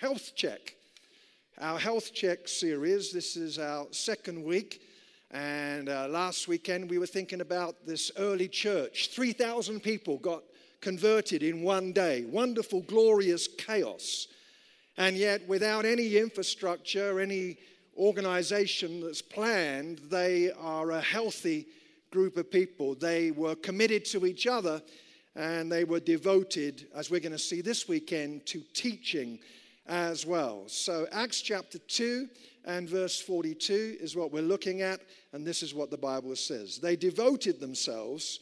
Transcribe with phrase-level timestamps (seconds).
[0.00, 0.76] Health Check.
[1.58, 4.82] Our Health Check series, this is our second week.
[5.30, 9.08] And uh, last weekend we were thinking about this early church.
[9.14, 10.42] 3,000 people got
[10.82, 12.26] converted in one day.
[12.26, 14.26] Wonderful, glorious chaos.
[14.98, 17.56] And yet, without any infrastructure, any
[17.96, 21.68] organization that's planned, they are a healthy
[22.10, 22.96] group of people.
[22.96, 24.82] They were committed to each other
[25.34, 29.38] and they were devoted, as we're going to see this weekend, to teaching
[29.88, 30.64] as well.
[30.66, 32.28] So, Acts chapter 2
[32.64, 35.00] and verse 42 is what we're looking at,
[35.32, 36.78] and this is what the Bible says.
[36.78, 38.40] They devoted themselves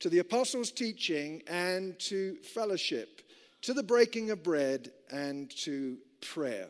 [0.00, 3.22] to the apostles' teaching and to fellowship,
[3.62, 6.68] to the breaking of bread and to prayer.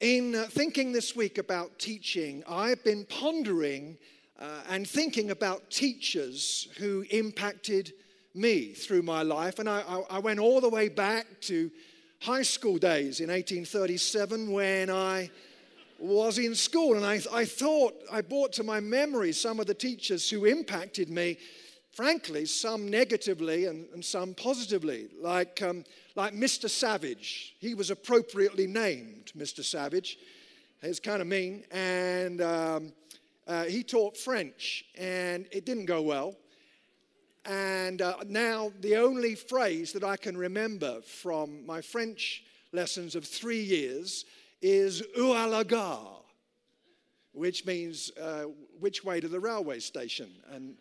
[0.00, 3.98] In uh, thinking this week about teaching, I've been pondering
[4.38, 7.92] uh, and thinking about teachers who impacted
[8.34, 9.58] me through my life.
[9.58, 11.70] And I, I, I went all the way back to
[12.20, 15.30] high school days in 1837 when I
[15.98, 16.96] was in school.
[16.96, 21.08] And I, I thought, I brought to my memory some of the teachers who impacted
[21.08, 21.38] me,
[21.92, 26.68] frankly, some negatively and, and some positively, like, um, like Mr.
[26.68, 27.54] Savage.
[27.60, 29.64] He was appropriately named Mr.
[29.64, 30.18] Savage.
[30.82, 31.64] It's kind of mean.
[31.70, 32.92] And um,
[33.46, 36.36] uh, he taught French, and it didn't go well.
[37.48, 43.24] And uh, now, the only phrase that I can remember from my French lessons of
[43.24, 44.26] three years
[44.60, 45.62] is la
[47.32, 48.44] which means uh,
[48.80, 50.28] which way to the railway station.
[50.52, 50.74] And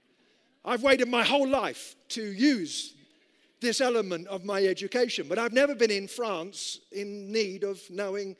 [0.65, 2.95] I've waited my whole life to use
[3.61, 8.35] this element of my education, but I've never been in France in need of knowing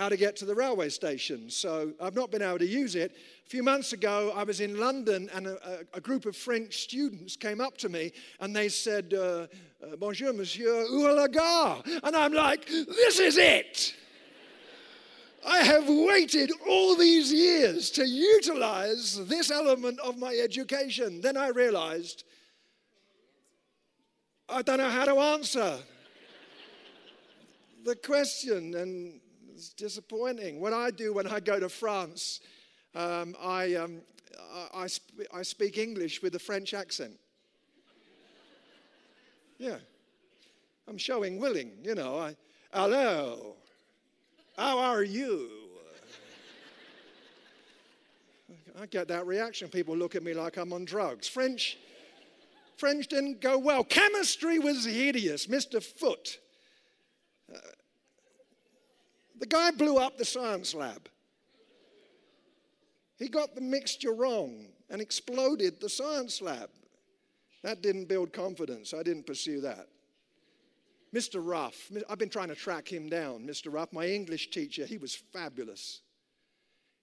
[0.00, 1.50] how to get to the railway station.
[1.50, 3.12] So I've not been able to use it.
[3.44, 7.36] A few months ago, I was in London and a, a group of French students
[7.36, 11.82] came up to me and they said, uh, uh, Bonjour, monsieur, où est la gare?
[12.02, 13.94] And I'm like, this is it.
[15.46, 21.20] I have waited all these years to utilize this element of my education.
[21.20, 22.24] Then I realized
[24.48, 25.76] I don't know how to answer
[27.84, 28.74] the question.
[28.74, 29.20] And
[29.60, 30.58] it's disappointing.
[30.58, 32.40] What I do when I go to France,
[32.94, 34.00] um, I, um,
[34.54, 37.12] I, I, sp- I speak English with a French accent.
[39.58, 39.76] Yeah.
[40.88, 42.18] I'm showing willing, you know.
[42.18, 42.36] I,
[42.72, 43.56] Hello.
[44.56, 45.50] How are you?
[48.80, 49.68] I get that reaction.
[49.68, 51.28] People look at me like I'm on drugs.
[51.28, 51.76] French,
[52.78, 53.84] French didn't go well.
[53.84, 55.48] Chemistry was hideous.
[55.48, 55.82] Mr.
[55.82, 56.38] Foot.
[59.40, 61.08] The guy blew up the science lab.
[63.18, 66.70] He got the mixture wrong and exploded the science lab.
[67.62, 68.94] That didn't build confidence.
[68.94, 69.88] I didn't pursue that.
[71.14, 71.44] Mr.
[71.44, 73.46] Ruff, I've been trying to track him down.
[73.46, 73.72] Mr.
[73.72, 76.02] Ruff, my English teacher, he was fabulous.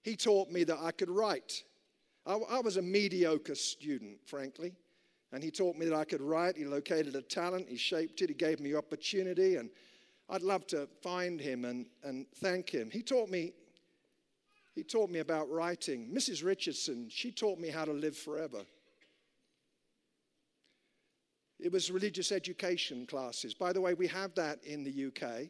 [0.02, 1.62] He taught me that I could write.
[2.24, 4.74] I, I was a mediocre student, frankly,
[5.32, 6.56] and he taught me that I could write.
[6.56, 9.70] He located a talent, he shaped it, he gave me opportunity, and
[10.30, 12.90] I'd love to find him and, and thank him.
[12.90, 13.52] He taught me
[14.74, 16.08] he taught me about writing.
[16.14, 16.44] Mrs.
[16.44, 18.64] Richardson, she taught me how to live forever.
[21.58, 23.54] It was religious education classes.
[23.54, 25.48] By the way, we have that in the UK.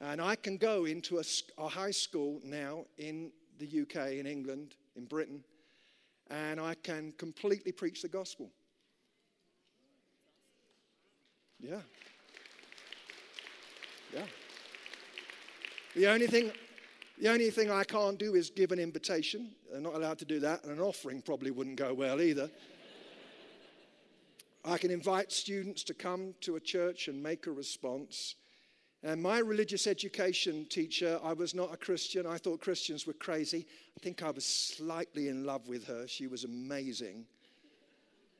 [0.00, 1.24] And I can go into a,
[1.58, 5.42] a high school now in the UK, in England, in Britain,
[6.30, 8.50] and I can completely preach the gospel.
[11.58, 11.80] Yeah.
[14.14, 14.26] Yeah.
[15.96, 16.52] The only thing,
[17.20, 19.50] the only thing I can't do is give an invitation.
[19.74, 22.48] I'm not allowed to do that, and an offering probably wouldn't go well either.
[24.64, 28.36] I can invite students to come to a church and make a response.
[29.02, 32.24] And my religious education teacher, I was not a Christian.
[32.24, 33.66] I thought Christians were crazy.
[33.98, 36.06] I think I was slightly in love with her.
[36.06, 37.26] She was amazing.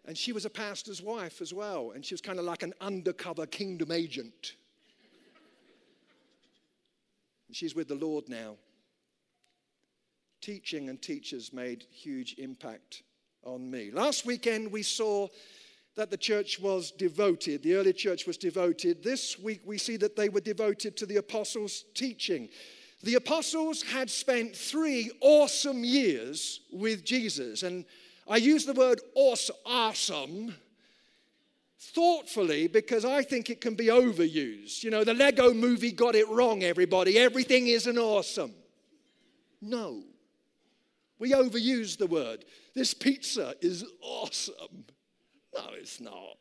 [0.07, 1.91] And she was a pastor's wife as well.
[1.95, 4.55] And she was kind of like an undercover kingdom agent.
[7.53, 8.57] She's with the Lord now.
[10.41, 13.03] Teaching and teachers made huge impact
[13.45, 13.91] on me.
[13.91, 15.29] Last weekend we saw
[15.97, 19.03] that the church was devoted, the early church was devoted.
[19.03, 22.49] This week we see that they were devoted to the apostles' teaching.
[23.03, 27.63] The apostles had spent three awesome years with Jesus.
[27.63, 27.85] And
[28.27, 30.55] I use the word awesome
[31.93, 34.83] thoughtfully because I think it can be overused.
[34.83, 37.19] You know, the Lego movie got it wrong, everybody.
[37.19, 38.53] Everything isn't awesome.
[39.61, 40.03] No.
[41.19, 42.45] We overuse the word.
[42.75, 44.85] This pizza is awesome.
[45.55, 46.37] No, it's not.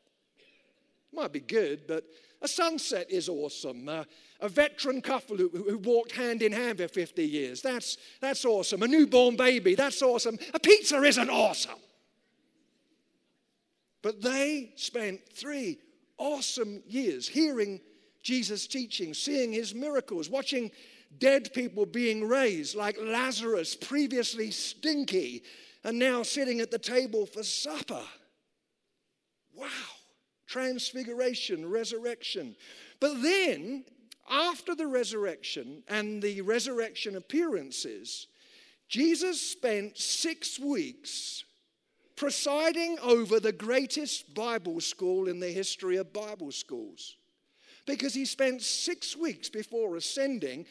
[1.12, 2.04] It Might be good, but
[2.42, 3.88] a sunset is awesome.
[3.88, 4.04] Uh,
[4.42, 8.84] a veteran couple who, who, walked hand in hand for 50 years, that's, that's awesome.
[8.84, 10.38] A newborn baby, that's awesome.
[10.54, 11.80] A pizza isn't awesome.
[14.04, 15.80] But they spent three
[16.20, 17.82] awesome years hearing
[18.22, 20.70] Jesus' teaching, seeing his miracles, watching
[21.18, 25.44] dead people being raised, like Lazarus, previously stinky,
[25.84, 28.04] and now sitting at the table for supper.
[29.56, 29.68] Wow.
[30.48, 32.56] Transfiguration, resurrection.
[33.00, 33.86] But then,
[34.30, 38.28] after the resurrection and the resurrection appearances,
[38.90, 41.44] Jesus spent six weeks
[42.16, 47.16] presiding over the greatest Bible school in the history of Bible schools.
[47.86, 50.66] Because he spent six weeks before ascending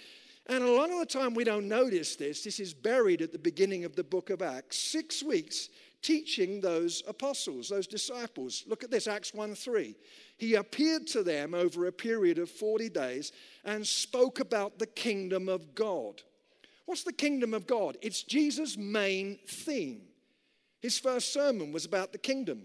[0.46, 2.42] and a lot of the time we don't notice this.
[2.42, 4.76] This is buried at the beginning of the book of Acts.
[4.76, 5.68] Six weeks
[6.02, 8.64] teaching those apostles, those disciples.
[8.66, 9.94] Look at this, Acts 1 3.
[10.36, 13.30] He appeared to them over a period of 40 days
[13.64, 16.22] and spoke about the kingdom of God.
[16.86, 17.96] What's the kingdom of God?
[18.02, 20.02] It's Jesus' main theme.
[20.82, 22.64] His first sermon was about the kingdom.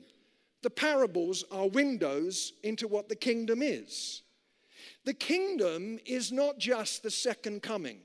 [0.63, 4.23] The parables are windows into what the kingdom is.
[5.05, 7.99] The kingdom is not just the second coming.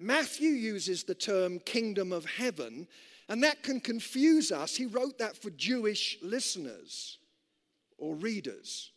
[0.00, 2.88] Matthew uses the term kingdom of heaven,
[3.28, 4.74] and that can confuse us.
[4.74, 7.18] He wrote that for Jewish listeners
[7.96, 8.90] or readers.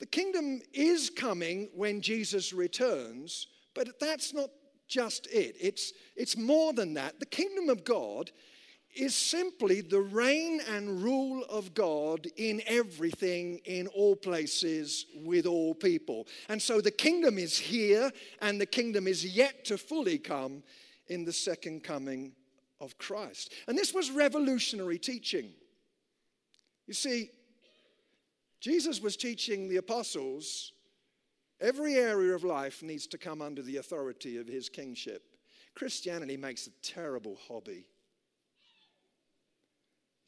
[0.00, 4.50] The kingdom is coming when Jesus returns, but that's not
[4.86, 5.56] just it.
[5.58, 7.20] It's, it's more than that.
[7.20, 8.30] The kingdom of God
[8.94, 15.74] is simply the reign and rule of God in everything, in all places, with all
[15.74, 16.26] people.
[16.48, 18.10] And so the kingdom is here,
[18.40, 20.62] and the kingdom is yet to fully come
[21.06, 22.32] in the second coming
[22.80, 23.52] of Christ.
[23.68, 25.50] And this was revolutionary teaching.
[26.86, 27.30] You see,
[28.60, 30.72] Jesus was teaching the apostles
[31.60, 35.22] every area of life needs to come under the authority of his kingship.
[35.74, 37.86] Christianity makes a terrible hobby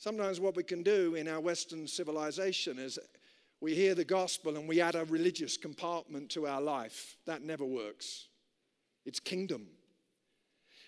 [0.02, 2.99] Sometimes, what we can do in our Western civilization is
[3.60, 7.16] we hear the gospel and we add a religious compartment to our life.
[7.25, 8.26] That never works.
[9.06, 9.69] It's kingdom.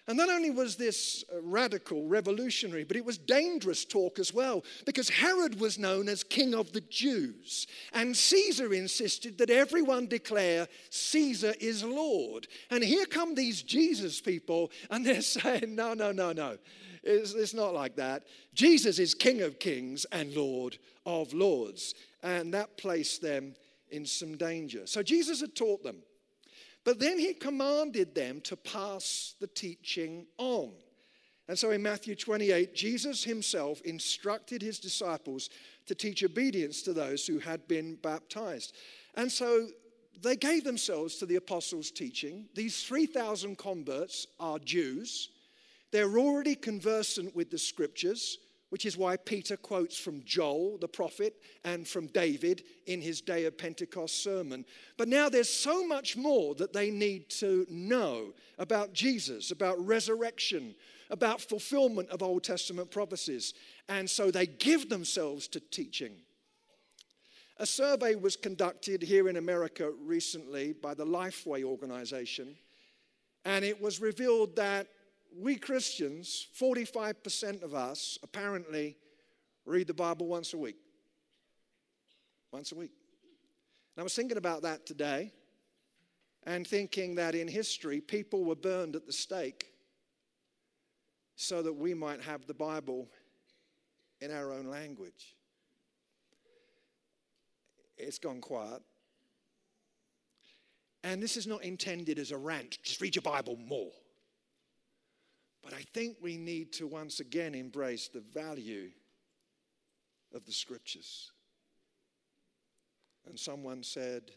[0.07, 4.63] And not only was this uh, radical, revolutionary, but it was dangerous talk as well,
[4.85, 7.67] because Herod was known as king of the Jews.
[7.93, 12.49] And Caesar insisted that everyone declare Caesar is Lord.
[12.71, 16.59] And here come these Jesus people, and they're saying, no, no, no, no.
[17.03, 18.25] It's, it's not like that.
[18.55, 21.95] Jesus is King of kings and Lord of lords.
[22.23, 23.55] And that placed them
[23.91, 24.87] in some danger.
[24.87, 25.97] So Jesus had taught them.
[26.85, 30.73] But then he commanded them to pass the teaching on.
[31.49, 35.51] And so in Matthew 28, Jesus himself instructed his disciples
[35.87, 38.75] to teach obedience to those who had been baptized.
[39.15, 39.69] And so
[40.23, 42.47] they gave themselves to the apostles' teaching.
[42.55, 45.31] These 3,000 converts are Jews.
[45.91, 48.39] They're already conversant with the scriptures,
[48.75, 53.45] which is why Peter quotes from Joel, the prophet, and from David in his Day
[53.45, 54.65] of Pentecost sermon.
[54.97, 60.75] But now there's so much more that they need to know about Jesus, about resurrection,
[61.09, 63.55] about fulfillment of Old Testament prophecies.
[63.89, 66.15] And so they give themselves to teaching.
[67.59, 72.57] A survey was conducted here in America recently by the Lifeway organization,
[73.45, 74.89] and it was revealed that
[75.37, 78.97] we Christians, 45% of us apparently
[79.65, 80.77] read the Bible once a week.
[82.53, 82.93] Once a week.
[83.97, 85.33] And I was thinking about that today
[86.45, 89.73] and thinking that in history, people were burned at the stake
[91.37, 93.09] so that we might have the Bible
[94.21, 95.35] in our own language.
[97.97, 98.83] It's gone quiet.
[101.03, 103.91] And this is not intended as a rant, just read your Bible more.
[105.65, 108.91] But I think we need to once again embrace the value
[110.35, 111.33] of the scriptures.
[113.27, 114.31] And someone said,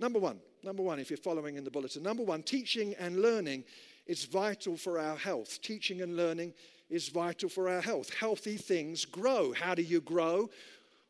[0.00, 3.64] number one, number one, if you're following in the bulletin, number one, teaching and learning
[4.06, 5.60] is vital for our health.
[5.60, 6.54] Teaching and learning
[6.88, 8.12] is vital for our health.
[8.14, 9.52] Healthy things grow.
[9.52, 10.48] How do you grow?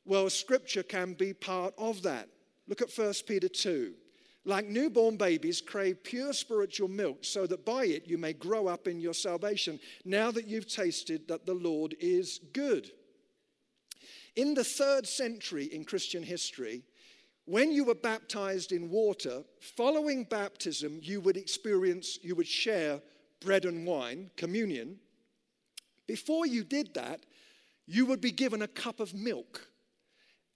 [0.05, 2.29] Well, scripture can be part of that.
[2.67, 3.93] Look at 1 Peter 2.
[4.47, 8.87] Like newborn babies, crave pure spiritual milk so that by it you may grow up
[8.87, 12.93] in your salvation, now that you've tasted that the Lord is good.
[14.37, 16.85] In the third century in Christian history,
[17.45, 19.43] when you were baptized in water,
[19.77, 23.01] following baptism, you would experience, you would share
[23.41, 25.01] bread and wine, communion.
[26.07, 27.27] Before you did that,
[27.87, 29.69] you would be given a cup of milk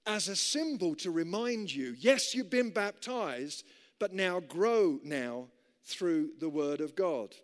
[0.06, 3.64] as a symbol to remind you yes, you've been baptized,
[4.00, 5.46] but now grow now
[5.84, 7.36] through the Word of God.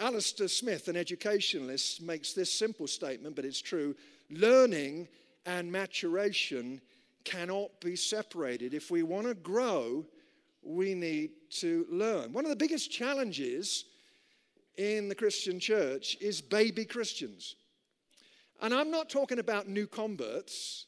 [0.00, 3.94] Alistair Smith, an educationalist, makes this simple statement, but it's true.
[4.30, 5.06] Learning
[5.44, 6.80] and maturation
[7.24, 8.72] cannot be separated.
[8.72, 10.06] If we want to grow,
[10.62, 12.32] we need to learn.
[12.32, 13.84] One of the biggest challenges
[14.78, 17.56] in the Christian church is baby Christians.
[18.62, 20.86] And I'm not talking about new converts.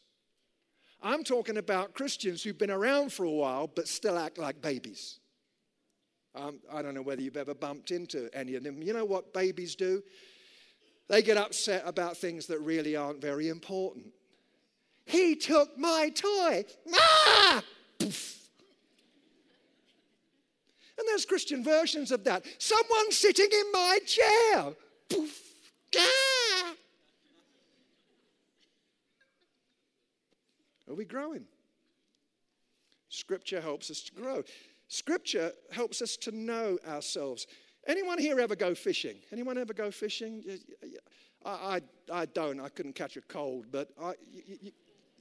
[1.02, 5.18] I'm talking about Christians who've been around for a while but still act like babies.
[6.34, 8.82] Um, I don't know whether you've ever bumped into any of them.
[8.82, 10.02] You know what babies do?
[11.08, 14.06] They get upset about things that really aren't very important.
[15.04, 16.64] He took my toy.
[16.94, 17.62] Ah!
[17.98, 18.38] Poof.
[20.98, 22.46] And there's Christian versions of that.
[22.58, 24.72] Someone sitting in my chair.
[25.10, 25.40] Poof.
[25.98, 26.21] Ah!
[30.92, 31.44] Are we growing?
[33.08, 34.42] Scripture helps us to grow.
[34.88, 37.46] Scripture helps us to know ourselves.
[37.86, 39.16] Anyone here ever go fishing?
[39.32, 40.44] Anyone ever go fishing?
[41.46, 41.80] I, I,
[42.12, 42.60] I don't.
[42.60, 44.72] I couldn't catch a cold, but I, you, you,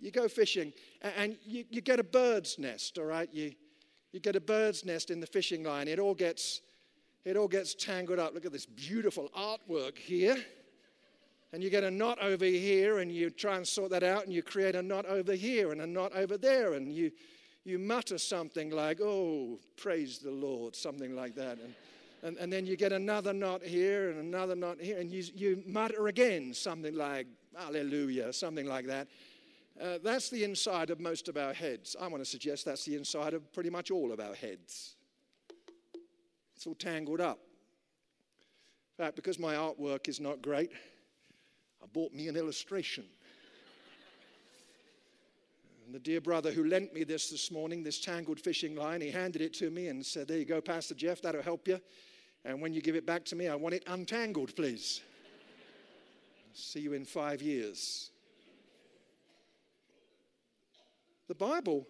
[0.02, 3.30] you go fishing and you, you get a bird's nest, all right?
[3.32, 3.54] You,
[4.12, 5.88] you get a bird's nest in the fishing line.
[5.88, 6.60] It all gets,
[7.24, 8.34] it all gets tangled up.
[8.34, 10.36] Look at this beautiful artwork here.
[11.54, 14.34] And you get a knot over here, and you try and sort that out, and
[14.34, 17.12] you create a knot over here and a knot over there, and you
[17.64, 21.60] you mutter something like, oh, praise the Lord, something like that.
[21.60, 21.76] And,
[22.24, 25.64] and, and then you get another knot here and another knot here, and you, you
[25.66, 29.08] mutter again something like, hallelujah, something like that.
[29.80, 31.96] Uh, that's the inside of most of our heads.
[32.00, 34.96] I want to suggest that's the inside of pretty much all of our heads.
[36.56, 37.40] It's all tangled up.
[38.98, 40.72] In fact, because my artwork is not great,
[41.82, 43.06] I bought me an illustration.
[45.86, 49.12] And the dear brother who lent me this this morning, this tangled fishing line, he
[49.12, 51.82] handed it to me and said, There you go, Pastor Jeff, that'll help you.
[52.46, 55.02] And when you give it back to me, I want it untangled, please.
[56.54, 58.12] See you in five years.
[61.28, 61.88] The Bible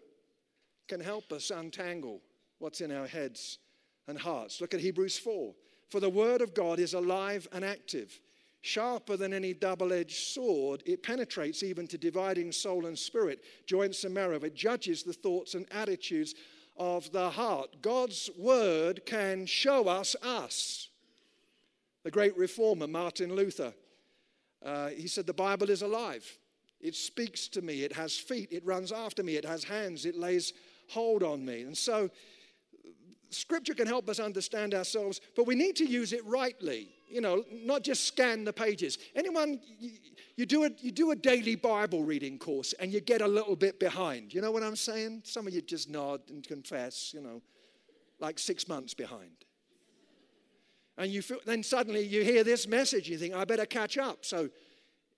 [0.87, 2.21] can help us untangle
[2.59, 3.59] what's in our heads
[4.07, 4.61] and hearts.
[4.61, 5.53] Look at Hebrews 4.
[5.89, 8.19] For the word of God is alive and active
[8.61, 14.03] Sharper than any double edged sword, it penetrates even to dividing soul and spirit, joints
[14.03, 14.37] and marrow.
[14.37, 16.35] It judges the thoughts and attitudes
[16.77, 17.81] of the heart.
[17.81, 20.89] God's word can show us us.
[22.03, 23.73] The great reformer, Martin Luther,
[24.63, 26.25] uh, he said, The Bible is alive.
[26.79, 27.83] It speaks to me.
[27.83, 28.49] It has feet.
[28.51, 29.35] It runs after me.
[29.35, 30.05] It has hands.
[30.05, 30.53] It lays
[30.89, 31.61] hold on me.
[31.61, 32.09] And so,
[33.29, 37.43] Scripture can help us understand ourselves, but we need to use it rightly you know,
[37.51, 38.97] not just scan the pages.
[39.15, 39.91] Anyone, you,
[40.35, 43.55] you, do a, you do a daily Bible reading course and you get a little
[43.55, 44.33] bit behind.
[44.33, 45.23] You know what I'm saying?
[45.25, 47.41] Some of you just nod and confess, you know,
[48.19, 49.31] like six months behind.
[50.97, 54.25] And you feel, then suddenly you hear this message, you think, I better catch up.
[54.25, 54.49] So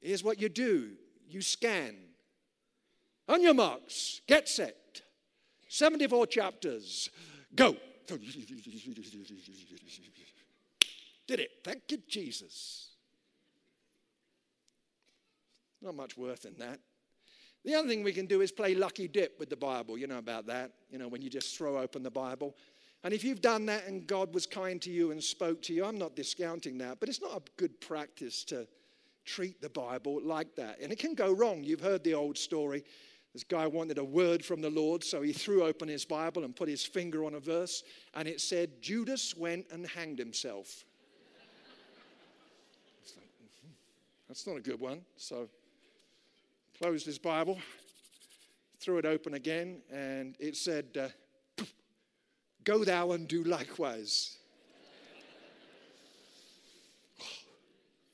[0.02, 0.92] here's what you do
[1.28, 1.96] you scan.
[3.30, 5.02] On your marks, get set.
[5.70, 7.10] 74 chapters,
[7.56, 7.76] go.
[11.34, 11.52] Did it.
[11.64, 12.90] Thank you, Jesus.
[15.82, 16.80] Not much worth in that.
[17.66, 19.98] The other thing we can do is play lucky dip with the Bible.
[19.98, 20.74] You know about that.
[20.92, 22.56] You know, when you just throw open the Bible.
[23.04, 25.86] And if you've done that and God was kind to you and spoke to you,
[25.86, 28.68] I'm not discounting that, but it's not a good practice to
[29.26, 30.82] treat the Bible like that.
[30.84, 31.64] And it can go wrong.
[31.64, 32.84] You've heard the old story.
[33.34, 36.56] This guy wanted a word from the Lord, so he threw open his Bible and
[36.56, 37.82] put his finger on a verse,
[38.14, 40.86] and it said, Judas went and hanged himself.
[44.34, 45.02] That's not a good one.
[45.16, 45.48] So,
[46.80, 47.60] closed his Bible,
[48.80, 50.88] threw it open again, and it said,
[51.60, 51.64] uh,
[52.64, 54.40] Go thou and do likewise.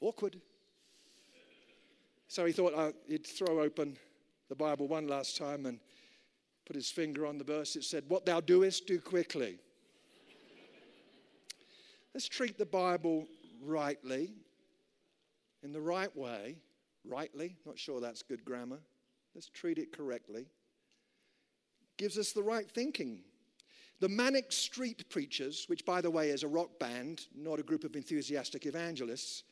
[0.01, 0.41] Awkward.
[2.27, 3.95] So he thought uh, he'd throw open
[4.49, 5.79] the Bible one last time and
[6.65, 7.77] put his finger on the verse.
[7.77, 9.57] It said, What thou doest, do quickly.
[12.13, 13.25] Let's treat the Bible
[13.63, 14.33] rightly
[15.63, 16.57] in the right way,
[17.05, 18.79] rightly, not sure that's good grammar.
[19.35, 20.47] Let's treat it correctly.
[21.97, 23.21] Gives us the right thinking.
[23.99, 27.83] The Manic Street Preachers, which by the way is a rock band, not a group
[27.83, 29.43] of enthusiastic evangelists,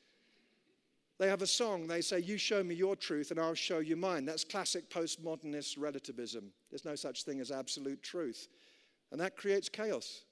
[1.19, 1.87] they have a song.
[1.87, 4.25] They say, You show me your truth and I'll show you mine.
[4.25, 6.51] That's classic postmodernist relativism.
[6.69, 8.47] There's no such thing as absolute truth.
[9.11, 10.23] And that creates chaos.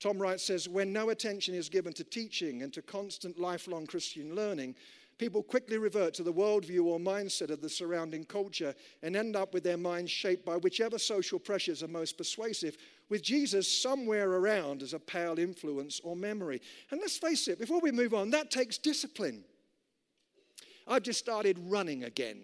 [0.00, 4.34] Tom Wright says when no attention is given to teaching and to constant lifelong Christian
[4.34, 4.74] learning,
[5.16, 9.54] People quickly revert to the worldview or mindset of the surrounding culture and end up
[9.54, 12.76] with their minds shaped by whichever social pressures are most persuasive,
[13.08, 16.60] with Jesus somewhere around as a pale influence or memory.
[16.90, 19.44] And let's face it, before we move on, that takes discipline.
[20.88, 22.40] I've just started running again,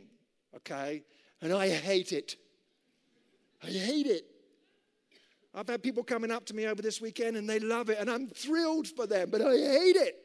[0.54, 1.02] okay?
[1.42, 2.36] And I hate it.
[3.64, 4.26] I hate it.
[5.54, 8.10] I've had people coming up to me over this weekend and they love it, and
[8.10, 10.16] I'm thrilled for them, but I hate it.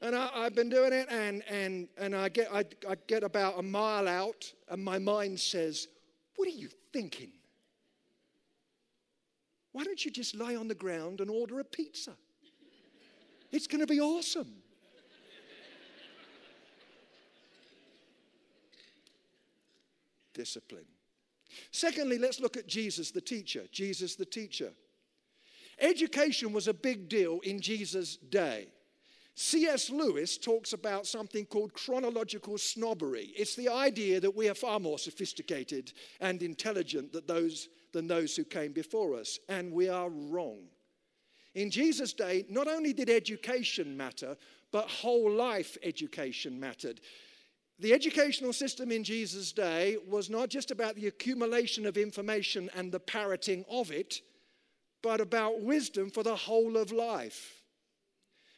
[0.00, 3.58] And I, have been doing it, and, and, and I, get, I, I get about
[3.58, 5.88] a mile out, and my mind says,
[6.36, 7.32] What are you thinking?
[9.72, 12.12] Why don't you just lie on the ground and order a pizza?
[13.50, 14.52] It's going to be awesome.
[20.34, 20.84] Discipline.
[21.70, 23.64] Secondly, let's look at Jesus the teacher.
[23.72, 24.72] Jesus the teacher.
[25.80, 28.68] Education was a big deal in Jesus' day.
[29.34, 29.90] C.S.
[29.90, 33.32] Lewis talks about something called chronological snobbery.
[33.36, 38.34] It's the idea that we are far more sophisticated and intelligent than those, than those
[38.34, 40.64] who came before us, and we are wrong.
[41.54, 44.36] In Jesus' day, not only did education matter,
[44.72, 47.00] but whole life education mattered.
[47.80, 52.90] The educational system in Jesus' day was not just about the accumulation of information and
[52.90, 54.20] the parroting of it,
[55.00, 57.62] but about wisdom for the whole of life.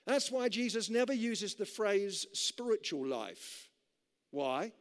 [0.07, 3.69] That's why Jesus never uses the phrase spiritual life.
[4.31, 4.73] Why?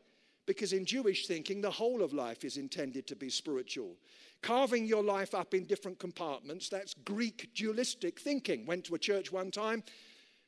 [0.46, 3.98] Because in Jewish thinking, the whole of life is intended to be spiritual.
[4.42, 8.66] Carving your life up in different compartments, that's Greek dualistic thinking.
[8.66, 9.84] Went to a church one time,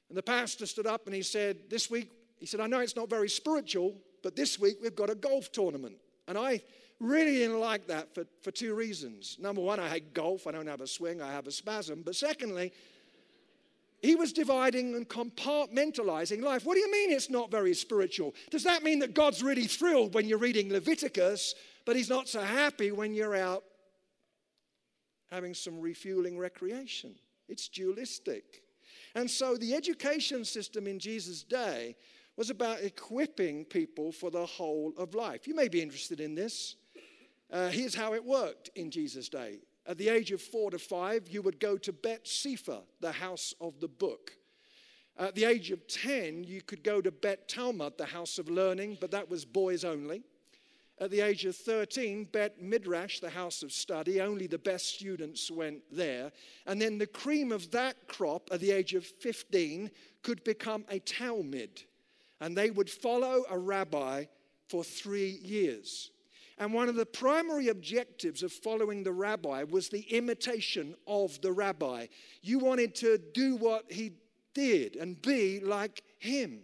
[0.08, 2.10] and the pastor stood up and he said, This week
[2.42, 3.94] he said, I know it's not very spiritual,
[4.24, 5.96] but this week we've got a golf tournament.
[6.28, 6.64] And I
[7.00, 9.38] really didn't like that for, for two reasons.
[9.40, 10.48] Number one, I hate golf.
[10.48, 12.02] I don't have a swing, I have a spasm.
[12.04, 12.74] But secondly,
[14.02, 16.66] he was dividing and compartmentalizing life.
[16.66, 18.34] What do you mean it's not very spiritual?
[18.50, 21.54] Does that mean that God's really thrilled when you're reading Leviticus,
[21.86, 23.64] but he's not so happy when you're out
[25.30, 27.14] having some refueling recreation?
[27.48, 28.64] It's dualistic.
[29.14, 31.96] And so the education system in Jesus' day
[32.38, 35.48] was about equipping people for the whole of life.
[35.48, 36.76] You may be interested in this.
[37.52, 39.60] Uh, here's how it worked in Jesus' day.
[39.86, 43.54] At the age of four to five, you would go to Bet Sefer, the house
[43.60, 44.32] of the book.
[45.18, 48.98] At the age of 10, you could go to Bet Talmud, the house of learning,
[49.02, 50.24] but that was boys only.
[51.00, 55.50] At the age of 13, Bet Midrash, the house of study, only the best students
[55.50, 56.32] went there.
[56.68, 59.90] And then the cream of that crop at the age of 15
[60.22, 61.86] could become a Talmid
[62.42, 64.26] and they would follow a rabbi
[64.68, 66.12] for three years.
[66.58, 71.52] And one of the primary objectives of following the rabbi was the imitation of the
[71.52, 72.08] rabbi.
[72.42, 74.14] You wanted to do what he
[74.54, 76.62] did and be like him.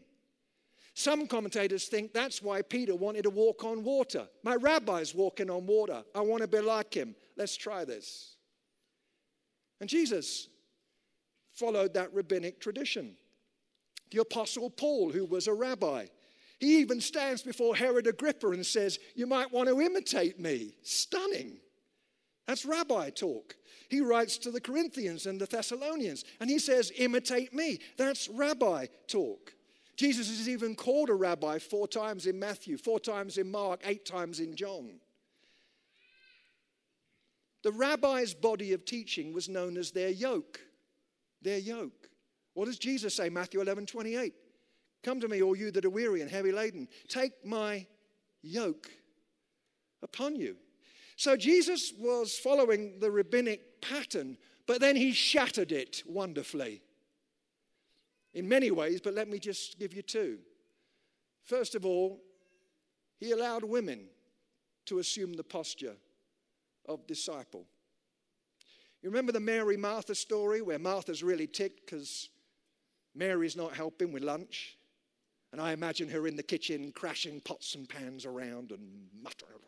[0.94, 4.28] Some commentators think that's why Peter wanted to walk on water.
[4.44, 6.04] My rabbi's walking on water.
[6.16, 7.16] I want to be like him.
[7.36, 8.36] Let's try this.
[9.80, 10.48] And Jesus
[11.54, 13.16] followed that rabbinic tradition
[14.12, 16.06] the Apostle Paul, who was a rabbi.
[16.60, 20.76] He even stands before Herod Agrippa and says, You might want to imitate me.
[20.82, 21.58] Stunning.
[22.48, 23.56] That's rabbi talk.
[23.90, 27.80] He writes to the Corinthians and the Thessalonians, and he says, Imitate me.
[27.98, 29.54] That's rabbi talk.
[29.96, 34.06] Jesus is even called a rabbi four times in Matthew, four times in Mark, eight
[34.06, 35.00] times in John.
[37.64, 40.60] The rabbi's body of teaching was known as their yoke.
[41.42, 42.07] Their yoke.
[42.58, 43.30] What does Jesus say?
[43.30, 44.34] Matthew 11 28.
[45.04, 46.88] Come to me, all you that are weary and heavy laden.
[47.08, 47.86] Take my
[48.42, 48.90] yoke
[50.02, 50.56] upon you.
[51.18, 56.82] So Jesus was following the rabbinic pattern, but then he shattered it wonderfully.
[58.34, 60.40] In many ways, but let me just give you two.
[61.44, 62.24] First of all,
[63.20, 64.08] he allowed women
[64.88, 65.98] to assume the posture
[66.88, 67.68] of disciple.
[69.04, 72.30] You remember the Mary Martha story where Martha's really ticked because
[73.18, 74.78] Mary's not helping with lunch.
[75.52, 79.62] And I imagine her in the kitchen crashing pots and pans around and muttering.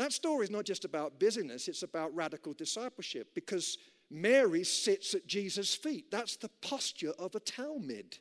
[0.00, 3.76] That story is not just about busyness, it's about radical discipleship because
[4.10, 6.10] Mary sits at Jesus' feet.
[6.10, 8.18] That's the posture of a Talmid.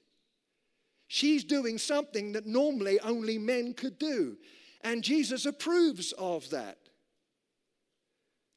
[1.08, 4.36] She's doing something that normally only men could do.
[4.82, 6.88] And Jesus approves of that.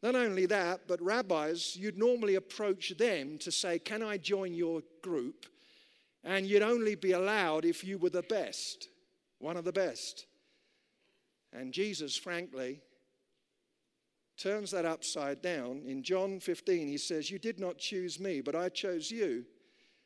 [0.03, 4.83] Not only that, but rabbis, you'd normally approach them to say, Can I join your
[5.03, 5.47] group?
[6.25, 8.89] And you'd only be allowed if you were the best,
[9.39, 10.27] one of the best.
[11.53, 12.81] And Jesus, frankly,
[14.37, 15.83] turns that upside down.
[15.87, 19.45] In John 15, he says, You did not choose me, but I chose you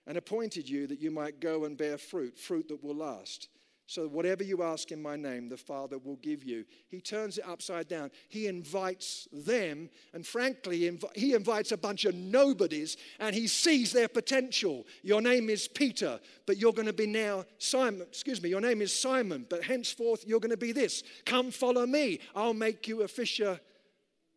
[0.07, 3.49] and appointed you that you might go and bear fruit, fruit that will last.
[3.89, 6.65] So, whatever you ask in my name, the Father will give you.
[6.89, 8.11] He turns it upside down.
[8.29, 14.09] He invites them, and frankly, he invites a bunch of nobodies, and he sees their
[14.09, 14.85] potential.
[15.05, 18.03] Your name is Peter, but you're going to be now Simon.
[18.03, 21.05] Excuse me, your name is Simon, but henceforth you're going to be this.
[21.25, 22.19] Come follow me.
[22.35, 23.61] I'll make you a fisher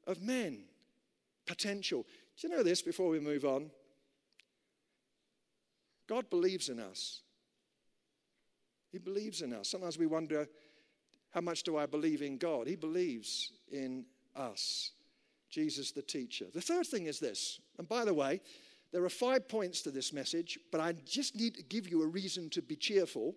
[0.05, 0.59] of men.
[1.47, 2.05] Potential.
[2.39, 3.71] Do you know this before we move on?
[6.07, 7.21] God believes in us.
[8.91, 9.69] He believes in us.
[9.69, 10.47] Sometimes we wonder,
[11.31, 12.67] how much do I believe in God?
[12.67, 14.91] He believes in us.
[15.49, 16.45] Jesus, the teacher.
[16.53, 18.41] The third thing is this, and by the way,
[18.91, 22.07] there are five points to this message, but I just need to give you a
[22.07, 23.35] reason to be cheerful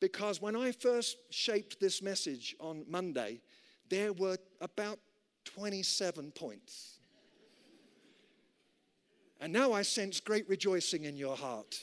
[0.00, 3.40] because when I first shaped this message on Monday,
[3.88, 4.98] there were about
[5.44, 6.98] 27 points.
[9.40, 11.76] And now I sense great rejoicing in your heart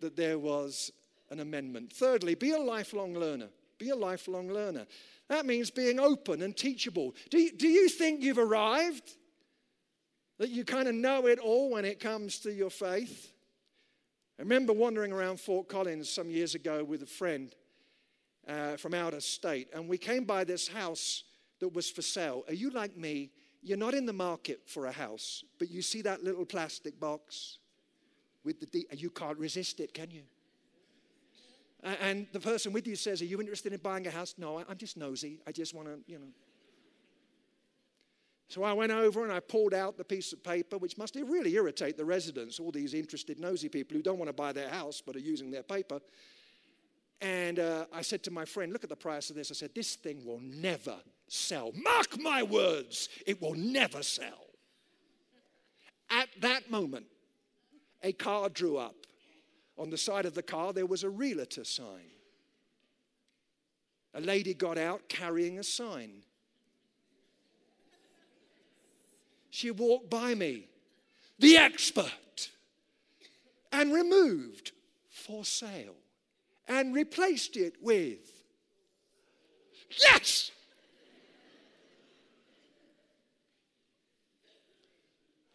[0.00, 0.92] that there was
[1.30, 1.92] an amendment.
[1.92, 3.48] Thirdly, be a lifelong learner.
[3.78, 4.86] Be a lifelong learner.
[5.28, 7.14] That means being open and teachable.
[7.30, 9.16] Do you, do you think you've arrived?
[10.38, 13.32] That you kind of know it all when it comes to your faith?
[14.38, 17.54] I remember wandering around Fort Collins some years ago with a friend
[18.46, 21.24] uh, from out of state, and we came by this house
[21.58, 22.44] that was for sale.
[22.48, 23.30] Are you like me?
[23.62, 27.58] You're not in the market for a house, but you see that little plastic box
[28.44, 30.22] with the, you can't resist it, can you?
[31.82, 34.34] And the person with you says, Are you interested in buying a house?
[34.38, 35.40] No, I'm just nosy.
[35.46, 36.26] I just want to, you know.
[38.48, 41.54] So I went over and I pulled out the piece of paper, which must really
[41.54, 45.02] irritate the residents, all these interested, nosy people who don't want to buy their house
[45.04, 46.00] but are using their paper.
[47.20, 49.50] And uh, I said to my friend, Look at the price of this.
[49.50, 50.96] I said, This thing will never
[51.28, 51.72] sell.
[51.74, 54.46] Mark my words, it will never sell.
[56.10, 57.06] At that moment,
[58.02, 58.94] a car drew up.
[59.78, 62.10] On the side of the car, there was a realtor sign.
[64.14, 66.22] A lady got out carrying a sign.
[69.50, 70.68] She walked by me,
[71.38, 72.50] the expert,
[73.72, 74.72] and removed
[75.10, 75.96] for sale
[76.68, 78.44] and replaced it with
[79.90, 80.50] yes!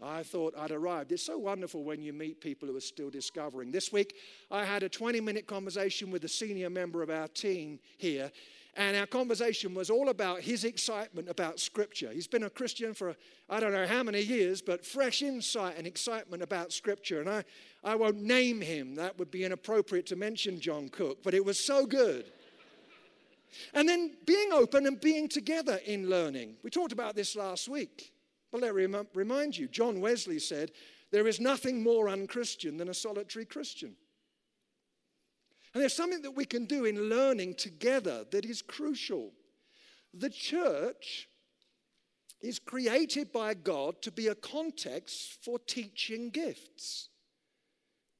[0.01, 1.11] I thought I'd arrived.
[1.11, 3.71] It's so wonderful when you meet people who are still discovering.
[3.71, 4.15] This week,
[4.49, 8.31] I had a 20 minute conversation with a senior member of our team here,
[8.75, 12.11] and our conversation was all about his excitement about Scripture.
[12.11, 13.15] He's been a Christian for
[13.49, 17.19] I don't know how many years, but fresh insight and excitement about Scripture.
[17.19, 17.43] And I,
[17.83, 21.59] I won't name him, that would be inappropriate to mention John Cook, but it was
[21.59, 22.25] so good.
[23.73, 26.55] And then being open and being together in learning.
[26.63, 28.13] We talked about this last week.
[28.51, 30.71] But let me remind you, John Wesley said,
[31.11, 33.95] there is nothing more unchristian than a solitary Christian.
[35.73, 39.31] And there's something that we can do in learning together that is crucial.
[40.13, 41.29] The church
[42.41, 47.09] is created by God to be a context for teaching gifts.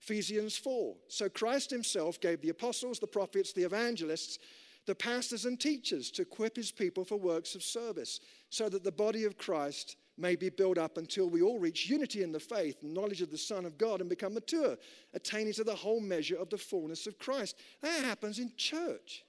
[0.02, 0.96] Ephesians 4.
[1.10, 4.40] So Christ himself gave the apostles, the prophets, the evangelists,
[4.86, 8.92] the pastors, and teachers to equip his people for works of service, so that the
[8.92, 12.78] body of Christ may be built up until we all reach unity in the faith
[12.84, 14.78] and knowledge of the Son of God and become mature,
[15.14, 17.56] attaining to the whole measure of the fullness of Christ.
[17.82, 19.24] That happens in church.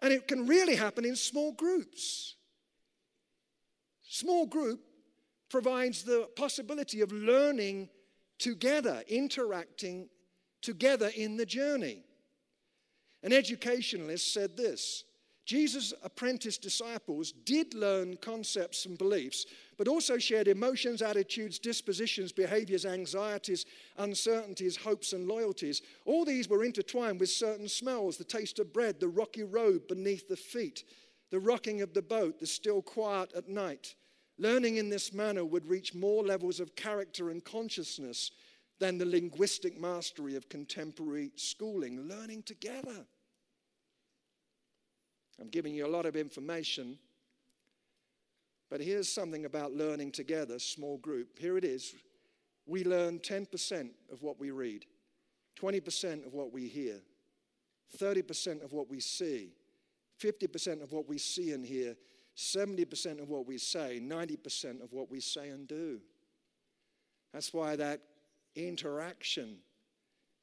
[0.00, 2.34] And it can really happen in small groups.
[4.02, 4.80] Small group
[5.48, 7.88] provides the possibility of learning
[8.38, 10.08] together, interacting
[10.60, 12.02] together in the journey.
[13.22, 15.04] An educationalist said this
[15.44, 22.86] Jesus' apprentice disciples did learn concepts and beliefs, but also shared emotions, attitudes, dispositions, behaviors,
[22.86, 23.66] anxieties,
[23.98, 25.82] uncertainties, hopes, and loyalties.
[26.04, 30.28] All these were intertwined with certain smells the taste of bread, the rocky road beneath
[30.28, 30.84] the feet,
[31.30, 33.96] the rocking of the boat, the still quiet at night.
[34.38, 38.30] Learning in this manner would reach more levels of character and consciousness
[38.78, 42.08] than the linguistic mastery of contemporary schooling.
[42.08, 43.06] Learning together.
[45.42, 46.96] I'm giving you a lot of information.
[48.70, 51.36] But here's something about learning together, small group.
[51.36, 51.96] Here it is.
[52.64, 54.86] We learn 10% of what we read,
[55.60, 57.00] 20% of what we hear,
[57.98, 59.50] 30% of what we see,
[60.22, 61.96] 50% of what we see and hear,
[62.36, 66.00] 70% of what we say, 90% of what we say and do.
[67.32, 68.00] That's why that
[68.54, 69.56] interaction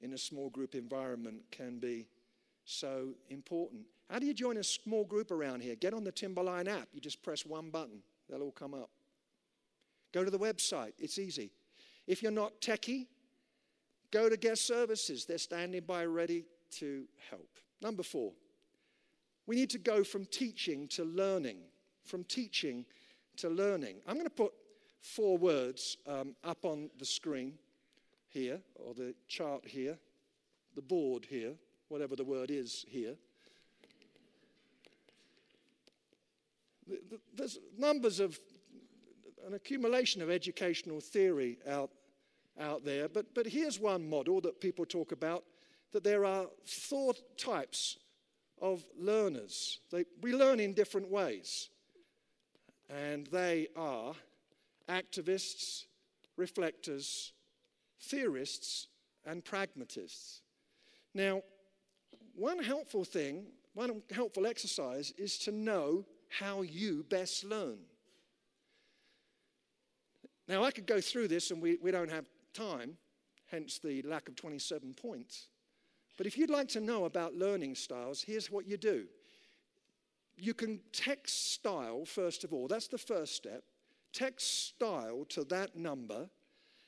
[0.02, 2.08] in a small group environment can be
[2.70, 3.82] so important.
[4.10, 5.76] How do you join a small group around here?
[5.76, 6.88] Get on the Timberline app.
[6.94, 8.90] You just press one button, they'll all come up.
[10.12, 11.52] Go to the website, it's easy.
[12.08, 13.06] If you're not techie,
[14.12, 17.48] Go to guest services, they're standing by ready to help.
[17.82, 18.34] Number four,
[19.46, 21.58] we need to go from teaching to learning.
[22.06, 22.86] From teaching
[23.38, 23.98] to learning.
[24.08, 24.54] I'm going to put
[25.00, 27.54] four words um, up on the screen
[28.28, 29.98] here, or the chart here,
[30.76, 31.54] the board here,
[31.90, 33.16] whatever the word is here.
[37.36, 38.40] There's numbers of
[39.46, 41.92] an accumulation of educational theory out,
[42.60, 45.44] out there, but, but here's one model that people talk about
[45.92, 47.98] that there are four types
[48.62, 49.80] of learners.
[49.92, 51.70] They, we learn in different ways,
[52.90, 54.14] and they are
[54.88, 55.86] activists,
[56.38, 57.34] reflectors,
[58.02, 58.88] theorists,
[59.26, 60.42] and pragmatists.
[61.14, 61.42] Now,
[62.40, 67.78] one helpful thing, one helpful exercise is to know how you best learn.
[70.48, 72.98] Now, I could go through this and we, we don't have time,
[73.48, 75.48] hence the lack of 27 points.
[76.18, 79.06] But if you'd like to know about learning styles, here's what you do.
[80.38, 83.64] You can text style, first of all, that's the first step.
[84.14, 86.30] Text style to that number,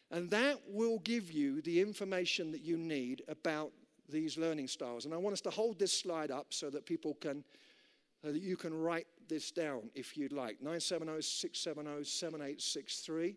[0.09, 3.71] and that will give you the information that you need about
[4.11, 5.05] these learning styles.
[5.05, 7.43] And I want us to hold this slide up so that people can,
[8.23, 10.61] so that you can write this down if you'd like.
[10.61, 13.35] 970 670 7863.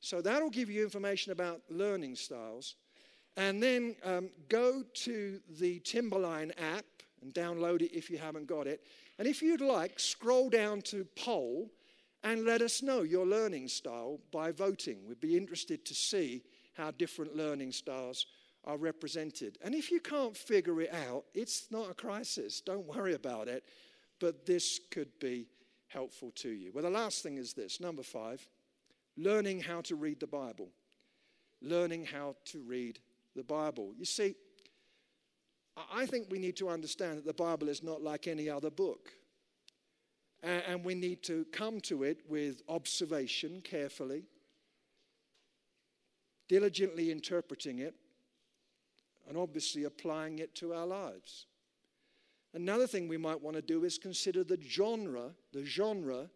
[0.00, 2.76] So that'll give you information about learning styles.
[3.36, 6.84] And then um, go to the Timberline app
[7.22, 8.82] and download it if you haven't got it.
[9.18, 11.70] And if you'd like, scroll down to poll
[12.22, 14.98] and let us know your learning style by voting.
[15.08, 16.42] We'd be interested to see
[16.74, 18.26] how different learning styles
[18.66, 19.58] are represented.
[19.62, 22.60] And if you can't figure it out, it's not a crisis.
[22.60, 23.64] Don't worry about it.
[24.20, 25.46] But this could be
[25.88, 26.72] helpful to you.
[26.72, 28.46] Well, the last thing is this number five
[29.16, 30.68] learning how to read the Bible.
[31.62, 32.98] Learning how to read
[33.36, 33.92] the Bible.
[33.96, 34.34] You see,
[35.92, 39.10] I think we need to understand that the Bible is not like any other book.
[40.42, 44.24] And we need to come to it with observation carefully,
[46.48, 47.94] diligently interpreting it,
[49.28, 51.46] and obviously applying it to our lives.
[52.52, 56.28] Another thing we might want to do is consider the genre, the genre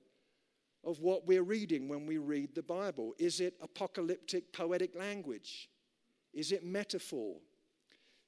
[0.84, 3.14] of what we're reading when we read the Bible.
[3.18, 5.68] Is it apocalyptic poetic language?
[6.32, 7.36] Is it metaphor?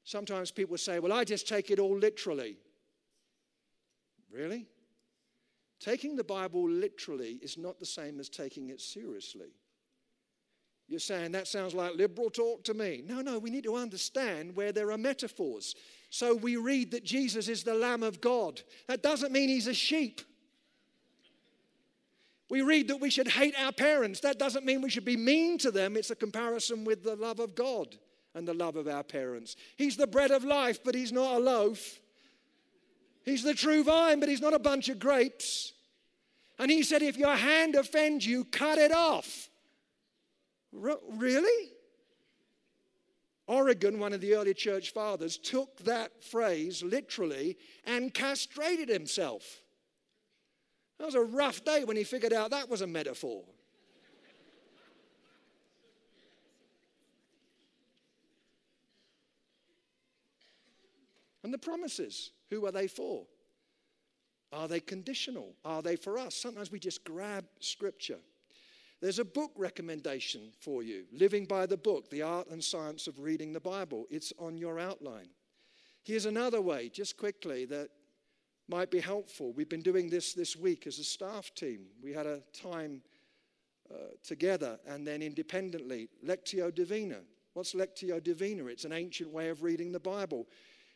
[0.04, 2.58] Sometimes people say, Well, I just take it all literally.
[4.32, 4.66] Really?
[5.80, 9.54] Taking the Bible literally is not the same as taking it seriously.
[10.90, 13.04] You're saying that sounds like liberal talk to me.
[13.06, 15.76] No, no, we need to understand where there are metaphors.
[16.10, 18.60] So we read that Jesus is the Lamb of God.
[18.88, 20.20] That doesn't mean he's a sheep.
[22.50, 24.18] We read that we should hate our parents.
[24.18, 25.96] That doesn't mean we should be mean to them.
[25.96, 27.94] It's a comparison with the love of God
[28.34, 29.54] and the love of our parents.
[29.76, 32.00] He's the bread of life, but he's not a loaf.
[33.24, 35.72] He's the true vine, but he's not a bunch of grapes.
[36.58, 39.49] And he said, if your hand offends you, cut it off.
[40.72, 41.72] Really?
[43.46, 49.62] Origen, one of the early church fathers, took that phrase literally and castrated himself.
[50.98, 53.42] That was a rough day when he figured out that was a metaphor.
[61.42, 63.26] and the promises, who are they for?
[64.52, 65.54] Are they conditional?
[65.64, 66.34] Are they for us?
[66.34, 68.18] Sometimes we just grab scripture.
[69.00, 73.18] There's a book recommendation for you Living by the Book, The Art and Science of
[73.18, 74.06] Reading the Bible.
[74.10, 75.28] It's on your outline.
[76.02, 77.88] Here's another way, just quickly, that
[78.68, 79.52] might be helpful.
[79.54, 81.86] We've been doing this this week as a staff team.
[82.02, 83.00] We had a time
[83.90, 86.10] uh, together and then independently.
[86.24, 87.20] Lectio Divina.
[87.54, 88.66] What's Lectio Divina?
[88.66, 90.46] It's an ancient way of reading the Bible.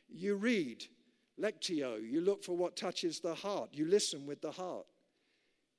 [0.08, 0.84] You read,
[1.40, 4.86] Lectio, you look for what touches the heart, you listen with the heart.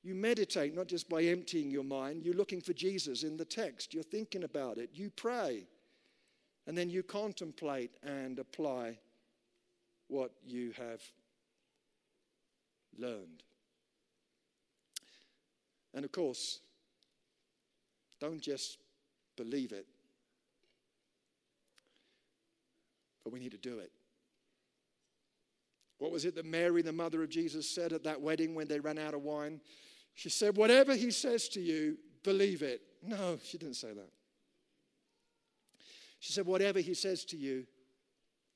[0.06, 3.92] You meditate not just by emptying your mind, you're looking for Jesus in the text,
[3.92, 5.66] you're thinking about it, you pray,
[6.68, 9.00] and then you contemplate and apply
[10.08, 11.02] what you have
[13.00, 13.42] learned.
[15.96, 16.60] And of course,
[18.20, 18.78] don't just
[19.38, 19.88] believe it,
[23.24, 23.92] but we need to do it.
[25.98, 28.80] What was it that Mary, the mother of Jesus, said at that wedding when they
[28.80, 29.62] ran out of wine?
[30.16, 32.82] She said, Whatever he says to you, believe it.
[33.04, 34.10] No, she didn't say that.
[36.20, 37.68] She said, Whatever he says to you,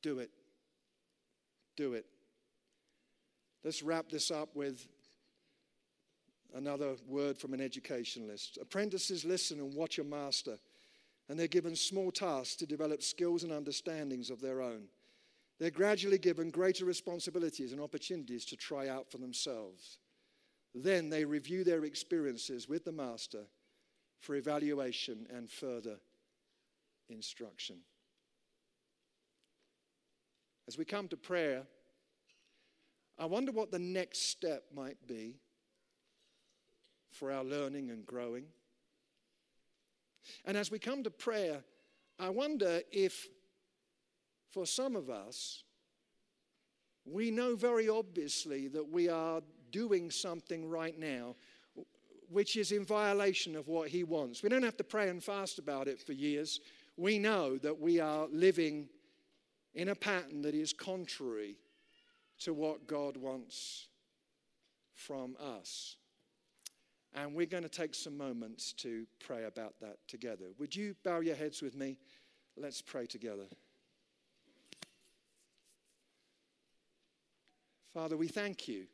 [0.02, 0.32] do it.
[1.78, 2.06] Do it.
[3.64, 4.88] Let's wrap this up with
[6.56, 8.58] another word from an educationalist.
[8.60, 10.58] Apprentices, listen and watch a master
[11.30, 14.86] and they're given small tasks to develop skills and understandings of their own.
[15.60, 20.00] They're gradually given greater responsibilities and opportunities to try out for themselves.
[20.74, 23.46] Then they review their experiences with the Master
[24.20, 25.98] for evaluation and further
[27.10, 27.78] instruction.
[30.68, 31.64] As we come to prayer,
[33.18, 35.40] I wonder what the next step might be
[37.12, 38.46] for our learning and growing.
[40.46, 41.64] And as we come to prayer,
[42.20, 43.28] I wonder if
[44.50, 45.64] for some of us,
[47.06, 51.36] we know very obviously that we are doing something right now
[52.30, 54.44] which is in violation of what He wants.
[54.44, 56.60] We don't have to pray and fast about it for years.
[56.96, 58.90] We know that we are living
[59.74, 61.56] in a pattern that is contrary
[62.40, 63.88] to what God wants
[64.94, 65.96] from us.
[67.16, 70.46] And we're going to take some moments to pray about that together.
[70.60, 71.98] Would you bow your heads with me?
[72.56, 73.46] Let's pray together.
[77.94, 78.86] Father, we thank you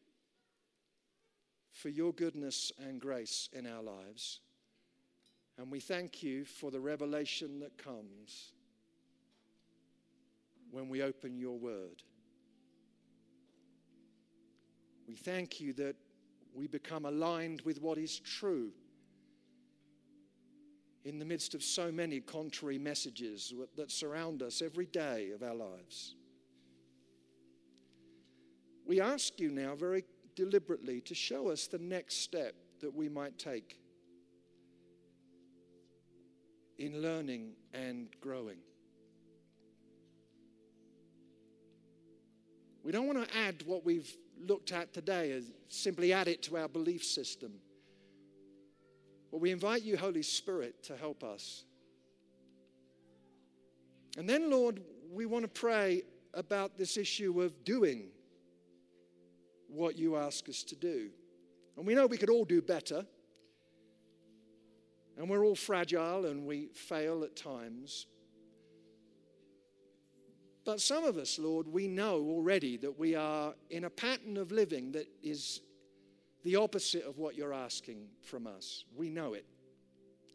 [1.75, 4.39] for your goodness and grace in our lives.
[5.57, 8.53] And we thank you for the revelation that comes
[10.71, 12.01] when we open your word.
[15.05, 15.97] We thank you that
[16.53, 18.71] we become aligned with what is true
[21.03, 25.53] in the midst of so many contrary messages that surround us every day of our
[25.53, 26.15] lives.
[28.87, 30.05] We ask you now very
[30.35, 33.79] deliberately to show us the next step that we might take
[36.77, 38.57] in learning and growing.
[42.83, 46.57] We don't want to add what we've looked at today as simply add it to
[46.57, 47.53] our belief system.
[49.31, 51.63] But we invite you, Holy Spirit, to help us.
[54.17, 58.09] And then, Lord, we want to pray about this issue of doing
[59.75, 61.09] what you ask us to do.
[61.77, 63.05] And we know we could all do better.
[65.17, 68.07] And we're all fragile and we fail at times.
[70.65, 74.51] But some of us, Lord, we know already that we are in a pattern of
[74.51, 75.61] living that is
[76.43, 78.83] the opposite of what you're asking from us.
[78.95, 79.45] We know it.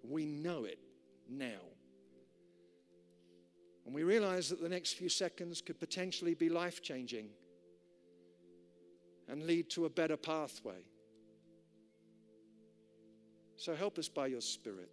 [0.09, 0.79] We know it
[1.29, 1.61] now.
[3.85, 7.29] And we realize that the next few seconds could potentially be life changing
[9.31, 10.85] and lead to a better pathway.
[13.57, 14.91] So help us by your Spirit.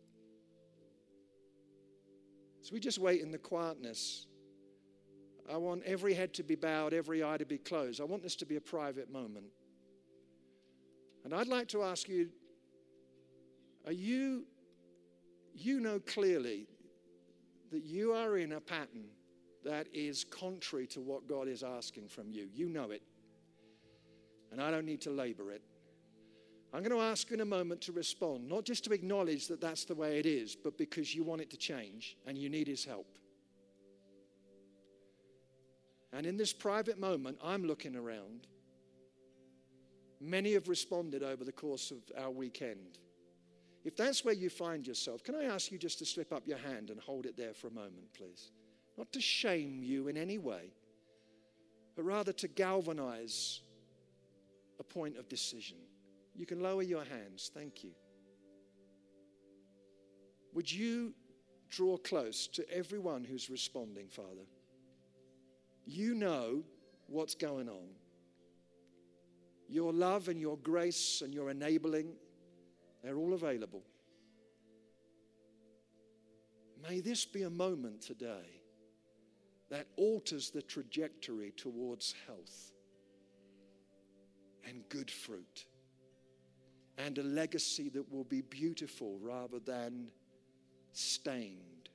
[2.61, 4.27] So we just wait in the quietness
[5.51, 8.01] I want every head to be bowed, every eye to be closed.
[8.01, 9.45] I want this to be a private moment.
[11.23, 12.29] And I'd like to ask you
[13.85, 14.43] are you,
[15.53, 16.67] you know clearly
[17.71, 19.05] that you are in a pattern
[19.63, 22.49] that is contrary to what God is asking from you.
[22.53, 23.01] You know it.
[24.51, 25.61] And I don't need to labor it.
[26.73, 29.61] I'm going to ask you in a moment to respond, not just to acknowledge that
[29.61, 32.67] that's the way it is, but because you want it to change and you need
[32.67, 33.17] His help.
[36.13, 38.47] And in this private moment, I'm looking around.
[40.19, 42.99] Many have responded over the course of our weekend.
[43.85, 46.57] If that's where you find yourself, can I ask you just to slip up your
[46.57, 48.51] hand and hold it there for a moment, please?
[48.97, 50.73] Not to shame you in any way,
[51.95, 53.61] but rather to galvanize
[54.79, 55.77] a point of decision.
[56.35, 57.51] You can lower your hands.
[57.53, 57.91] Thank you.
[60.53, 61.13] Would you
[61.69, 64.45] draw close to everyone who's responding, Father?
[65.85, 66.63] You know
[67.07, 67.89] what's going on.
[69.69, 72.13] Your love and your grace and your enabling,
[73.03, 73.83] they're all available.
[76.81, 78.61] May this be a moment today
[79.69, 82.71] that alters the trajectory towards health
[84.67, 85.65] and good fruit
[86.97, 90.07] and a legacy that will be beautiful rather than
[90.93, 91.89] stained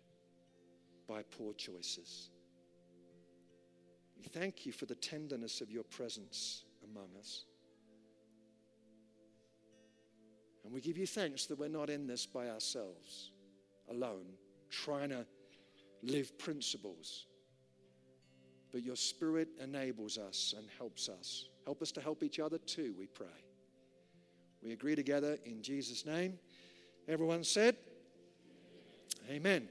[1.09, 2.31] by poor choices.
[4.17, 7.45] We thank you for the tenderness of your presence among us.
[10.65, 13.33] And we give you thanks that we're not in this by ourselves,
[13.91, 14.27] alone,
[14.71, 15.27] trying to
[16.05, 17.27] live principles.
[18.73, 21.47] But your Spirit enables us and helps us.
[21.65, 23.27] Help us to help each other too, we pray.
[24.63, 26.39] We agree together in Jesus' name.
[27.09, 27.77] Everyone said,
[29.29, 29.69] Amen.